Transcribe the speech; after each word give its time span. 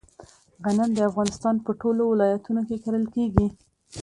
غنم 0.63 0.89
د 0.95 0.99
افغانستان 1.09 1.55
په 1.65 1.71
ټولو 1.81 2.01
ولایتونو 2.11 2.61
کې 2.67 2.81
کرل 2.83 3.05
کیږي. 3.15 3.47